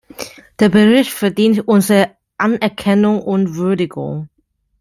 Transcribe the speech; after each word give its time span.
Der 0.59 0.69
Bericht 0.69 1.11
verdient 1.11 1.67
unsere 1.67 2.15
Anerkennung 2.39 3.21
und 3.21 3.53
Würdigung. 3.53 4.29